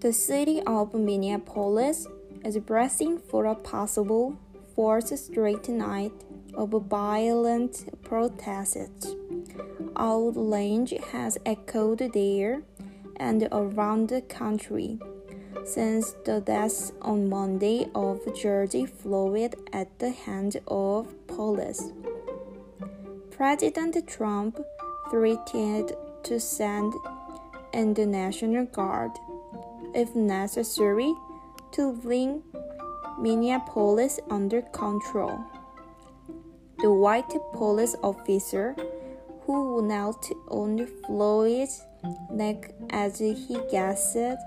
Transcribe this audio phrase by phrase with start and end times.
[0.00, 2.06] The city of Minneapolis
[2.44, 4.36] is bracing for a possible
[4.74, 6.12] fourth straight night
[6.52, 9.14] of violent protests.
[9.96, 12.62] Outrage has echoed there
[13.16, 14.98] and around the country
[15.64, 21.90] since the death on Monday of George Floyd at the hands of police.
[23.30, 24.60] President Trump
[25.10, 25.92] threatened
[26.22, 26.92] to send
[27.72, 29.12] in the National Guard,
[29.96, 31.12] if necessary,
[31.72, 32.42] to bring
[33.18, 35.40] Minneapolis under control.
[36.78, 38.76] The white police officer
[39.46, 41.82] who knelt on Floyd's
[42.30, 44.42] neck as he gasped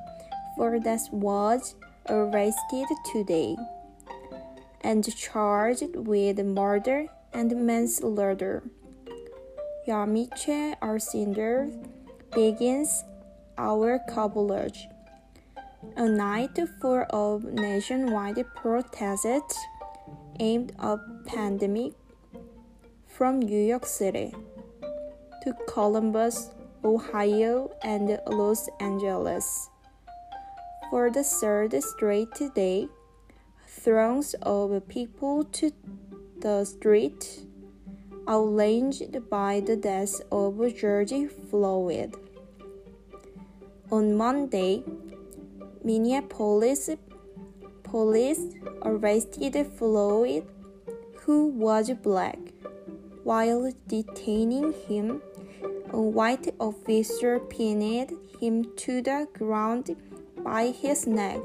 [0.57, 1.75] Fordas was
[2.07, 3.55] arrested today
[4.81, 8.63] and charged with murder and manslaughter.
[9.87, 11.71] Yamiche Alcindor
[12.35, 13.03] begins
[13.57, 14.87] our coverage.
[15.95, 19.57] A night full of nationwide protests
[20.39, 21.93] aimed at pandemic
[23.07, 24.33] from New York City
[25.43, 26.51] to Columbus,
[26.83, 29.69] Ohio, and Los Angeles.
[30.89, 32.89] For the third straight day,
[33.65, 35.71] throngs of people to
[36.41, 37.45] the street,
[38.27, 42.15] outraged by the death of George Floyd.
[43.91, 44.83] On Monday,
[45.83, 46.89] Minneapolis
[47.83, 48.41] police
[48.83, 50.45] arrested Floyd,
[51.21, 52.37] who was black.
[53.23, 55.21] While detaining him,
[55.91, 59.95] a white officer pinned him to the ground
[60.43, 61.39] by his neck.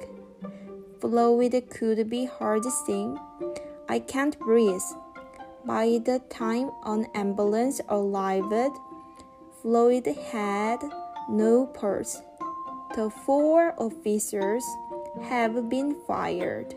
[1.01, 3.19] Floyd could be heard saying,
[3.89, 4.83] I can't breathe.
[5.65, 8.77] By the time an ambulance arrived,
[9.63, 10.81] Floyd had
[11.29, 12.21] no pulse.
[12.95, 14.65] The four officers
[15.25, 16.77] have been fired.